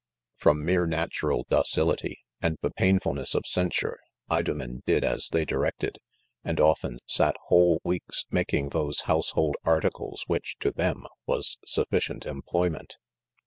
[0.35, 3.99] From mere natural docility and the painful lness of censure,
[4.31, 5.99] Idomen did as they directed
[6.41, 11.59] 3 and often sat whole weeks, making those house hold articles, which to them, was
[11.67, 12.97] sufficient employment.